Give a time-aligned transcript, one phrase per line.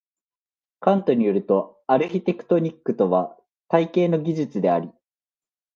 [0.79, 3.37] カントに依ると、アルヒテクトニックとは
[3.69, 4.89] 「体系の技術」であり、